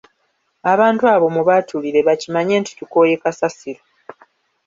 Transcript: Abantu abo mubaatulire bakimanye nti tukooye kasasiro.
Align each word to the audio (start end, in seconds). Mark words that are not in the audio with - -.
Abantu 0.73 1.03
abo 1.13 1.27
mubaatulire 1.35 1.99
bakimanye 2.07 2.55
nti 2.61 2.71
tukooye 2.79 3.15
kasasiro. 3.23 3.81